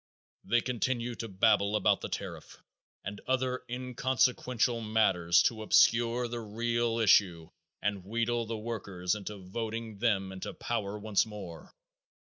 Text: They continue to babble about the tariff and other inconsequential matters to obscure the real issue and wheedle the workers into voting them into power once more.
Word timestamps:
They 0.43 0.61
continue 0.61 1.13
to 1.13 1.27
babble 1.27 1.75
about 1.75 2.01
the 2.01 2.09
tariff 2.09 2.57
and 3.05 3.21
other 3.27 3.61
inconsequential 3.69 4.81
matters 4.81 5.43
to 5.43 5.61
obscure 5.61 6.27
the 6.27 6.39
real 6.39 6.97
issue 6.97 7.51
and 7.83 8.03
wheedle 8.03 8.47
the 8.47 8.57
workers 8.57 9.13
into 9.13 9.37
voting 9.37 9.99
them 9.99 10.31
into 10.31 10.55
power 10.55 10.97
once 10.97 11.27
more. 11.27 11.75